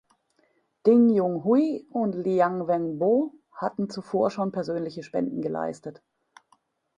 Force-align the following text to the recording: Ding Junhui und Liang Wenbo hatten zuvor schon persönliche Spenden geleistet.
Ding 0.83 1.11
Junhui 1.13 1.85
und 1.91 2.13
Liang 2.13 2.67
Wenbo 2.67 3.35
hatten 3.53 3.87
zuvor 3.87 4.31
schon 4.31 4.51
persönliche 4.51 5.03
Spenden 5.03 5.43
geleistet. 5.43 6.01